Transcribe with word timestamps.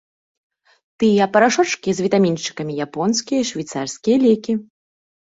Тыя 1.01 1.25
парашочкі 1.33 1.89
з 1.97 2.05
вітамінчыкамі, 2.05 2.73
японскія 2.85 3.39
і 3.43 3.47
швейцарскія 3.51 4.17
лекі! 4.25 4.53